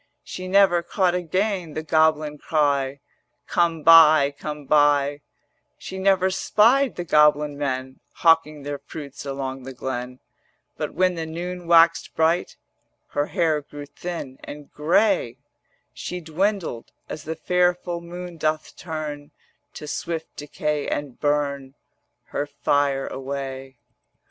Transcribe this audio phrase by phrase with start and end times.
[0.23, 3.01] She never caught again the goblin cry:
[3.45, 5.21] 'Come buy, come buy;'
[5.77, 10.19] She never spied the goblin men Hawking their fruits along the glen:
[10.75, 12.57] But when the noon waxed bright
[13.09, 15.37] Her hair grew thin and grey;
[15.93, 19.29] She dwindled, as the fair full moon doth turn
[19.75, 21.75] To swift decay and burn
[22.29, 23.77] Her fire away.